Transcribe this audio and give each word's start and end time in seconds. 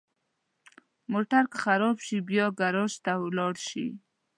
موټر 1.11 1.43
که 1.51 1.57
خراب 1.63 1.95
شي، 2.05 2.17
باید 2.27 2.51
ګراج 2.59 2.93
ته 3.05 3.11
ولاړ 3.23 3.53
شي. 3.67 3.87